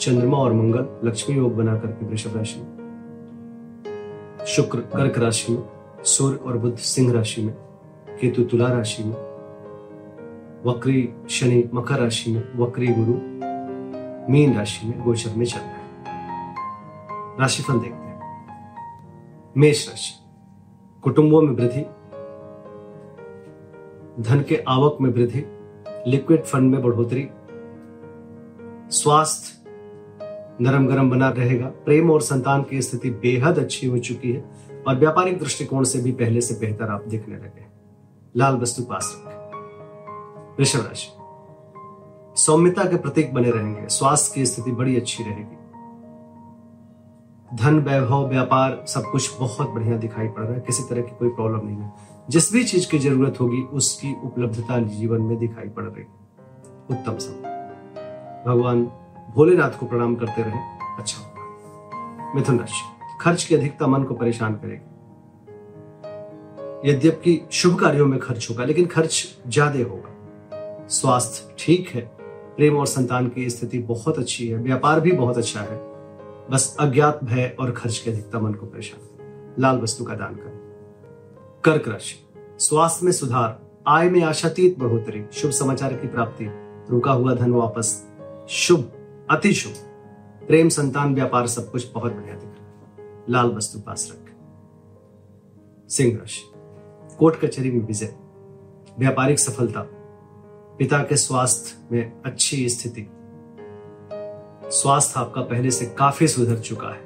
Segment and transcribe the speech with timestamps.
[0.00, 2.74] चंद्रमा और मंगल लक्ष्मी योग बना करके वृषभ राशि में।
[4.46, 5.62] शुक्र कर्क राशि में,
[6.04, 7.54] सूर्य और बुद्ध सिंह राशि में,
[8.20, 9.16] केतु तुला राशि में,
[10.66, 13.12] वक्री शनि मकर राशि में, वक्री गुरु
[14.32, 15.84] मीन राशि में, गोचर में चल रहा है।
[17.40, 18.20] राशिफल देखते हैं।
[19.56, 20.14] मेष राशि,
[21.02, 21.82] कुटुंबों में वृद्धि,
[24.22, 25.44] धन के आवक में वृद्धि,
[26.10, 27.28] लिक्विड फंड में बढ़ोतरी,
[28.90, 29.53] स्वास्थ्य
[30.60, 34.50] नरम गरम बना रहेगा। प्रेम और संतान की स्थिति बेहद अच्छी हो चुकी है
[34.88, 37.64] और व्यापारिक दृष्टिकोण से भी पहले से बेहतर आप दिखने लगे
[38.36, 39.44] लाल वस्तु पास रखें।
[40.58, 41.08] वृषभ राशि।
[42.42, 45.56] सौम्यता के प्रतीक बने रहेंगे। स्वास्थ्य की स्थिति बड़ी अच्छी रहेगी।
[47.56, 51.28] धन, वैभव, व्यापार सब कुछ बहुत बढ़िया दिखाई पड़ रहा है। किसी तरह की कोई
[51.28, 51.92] प्रॉब्लम नहीं है।
[52.30, 56.04] जिस भी चीज़ की ज़रूरत होगी, उसकी उपलब्धता जीवन में दिखाई पड़ रही
[56.90, 57.54] उत्तम समय।
[58.46, 58.90] भगवान
[59.34, 60.58] भोलेनाथ को प्रणाम करते रहे।
[60.98, 62.82] अच्छा होगा मिथुन राशि,
[63.20, 64.92] खर्च की अधिकता मन को परेशान करेगी।
[66.90, 72.00] यद्यपि शुभ कार्यों में खर्च होगा, लेकिन खर्च ज़्यादा होगा। स्वास्थ्य ठीक है।
[72.56, 75.76] प्रेम और संतान की स्थिति बहुत अच्छी है। व्यापार भी बहुत अच्छा है।
[76.50, 79.00] बस अज्ञात भय और खर्च की अधिकता मन को परेशान
[79.58, 80.58] लाल वस्तु का दान करें।
[81.64, 82.14] कर्क राशि,
[82.58, 86.46] स्वास्थ्य में सुधार, आय में आशातीत बढ़ोतरी, शुभ समाचार की प्राप्ति,
[86.90, 88.06] रुका हुआ धन वापस,
[88.48, 88.90] शुभ
[89.30, 89.72] अति शुभ।
[90.46, 94.30] प्रेम, संतान, व्यापार, सब कुछ बहुत बढ़िया दिख रहा लाल वस्तु पास रख।
[95.90, 96.52] सिंह राशि।
[97.18, 98.16] कोर्ट कचहरी में विजय।
[98.98, 99.80] व्यापारिक सफलता।
[100.78, 103.08] पिता के स्वास्थ्य में अच्छी स्थिति।
[104.70, 107.00] स्वास्थ्य आपका पहले से काफ़ी सुधर चुका है।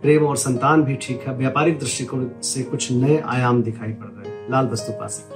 [0.00, 4.36] प्रेम और संतान भी ठीक है। व्यापारिक दृष्टिकोण से कुछ नए आयाम दिखाई पड़ रहे
[4.36, 5.30] हैं। लाल वस्तु पास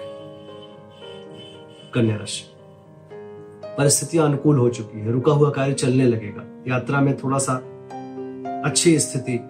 [1.94, 2.51] कन्या राशि।
[3.78, 7.52] परिस्थितियाँ अनुकूल हो चुकी है, रुका हुआ कार्य चलने लगेगा। यात्रा में थोड़ा सा
[8.64, 9.48] अच्छी स्थिति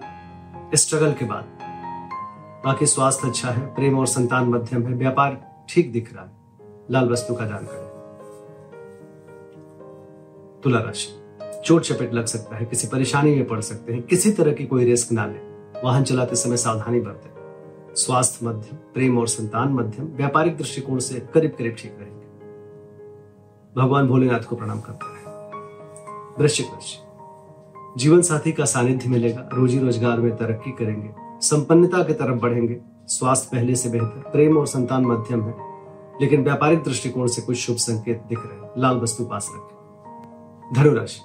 [0.75, 1.43] स्ट्रगल के बाद।
[2.65, 6.31] बाकी स्वास्थ्य अच्छा है, प्रेम और संतान मध्यम है, व्यापार ठीक दिख रहा है।
[6.91, 7.93] लाल वस्तु का दान करें।
[10.63, 11.19] तुला राशि।
[11.65, 14.85] चोट चपेट लग सकता है, किसी परेशानी में पड़ सकते हैं, किसी तरह की कोई
[14.85, 17.29] रिस्क ना ले। वाहन चलाते समय सावधानी बरतें।
[17.95, 22.22] स्वास्थ्य मध्यम, प्रेम और संतान मध्यम, व्यापारिक दृष्टिकोण से करीब करीब ठीक रहेंगे
[23.77, 26.99] भगवान भोलेनाथ को प्रणाम करते रहे वृश्चिक राशि
[27.97, 31.09] जीवन साथी का सानिध्य मिलेगा, रोजी रोज़गार में तरक्की करेंगे,
[31.41, 35.55] संपन्नता की तरफ़ बढ़ेंगे, स्वास्थ्य पहले से बेहतर, प्रेम और संतान मध्यम है,
[36.21, 41.21] लेकिन व्यापारिक दृष्टिकोण से कुछ शुभ संकेत दिख रहे हैं। लाल वस्तु पास रखें। धनुराशि,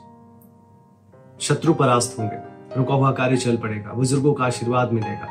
[1.41, 2.37] शत्रु परास्त होंगे,
[2.76, 5.26] रुका हुआ कार्य चल पड़ेगा, बुज़ुर्गों का आशीर्वाद मिलेगा।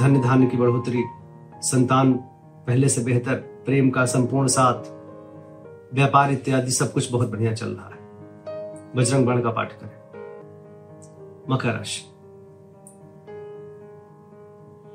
[0.00, 1.04] धन्य धान्य की बढ़ोतरी,
[1.62, 2.12] संतान
[2.66, 4.97] पहले से बेहतर, प्रेम का संपूर्ण साथ
[5.94, 7.98] व्यापार इत्यादि सब कुछ बहुत बढ़िया चल रहा है।
[8.96, 9.98] बजरंग बाण का पाठ करें।
[11.50, 12.02] मकर राशि।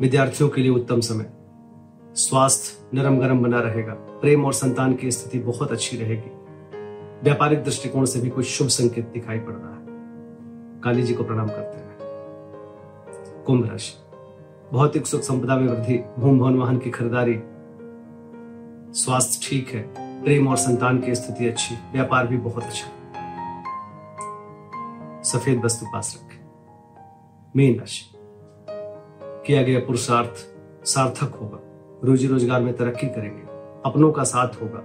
[0.02, 1.34] विद्यार्थियों के लिए उत्तम समय।
[2.16, 6.32] स्वास्थ्य नरम गरम बना रहेगा। प्रेम और संतान की स्थिति बहुत अच्छी रहेगी।
[7.24, 9.86] व्यापारिक दृष्टिकोण से भी कुछ शुभ संकेत दिखाई पड़ रहा है।
[10.82, 11.98] काली जी को प्रणाम करते हैं।
[13.46, 13.94] कुंभ राशि।
[14.74, 17.40] भौतिक सुख संपदा में वृद्धि, भूम भवन वाहन की खरीदारी।
[19.00, 22.88] स्वास्थ्य ठीक है। प्रेम और संतान की स्थिति अच्छी, व्यापार भी बहुत अच्छा।
[25.24, 26.40] सफ़ेद वस्तु पास रखें।
[27.56, 28.18] मीन राशि।
[29.48, 30.36] किया गया पुरुषार्थ
[30.86, 31.60] सार्थक होगा।
[32.04, 33.42] रोजी रोज़गार में तरक्की करेंगे।
[33.86, 34.84] अपनों का साथ होगा।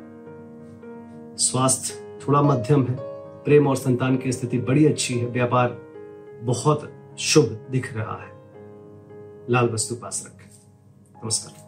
[1.37, 2.97] स्वास्थ्य थोड़ा मध्यम है।
[3.45, 5.79] प्रेम और संतान की स्थिति बड़ी अच्छी है। व्यापार
[6.43, 8.33] बहुत शुभ दिख रहा है।
[9.51, 10.51] लाल वस्तु पास रखें।
[11.25, 11.68] नमस्कार।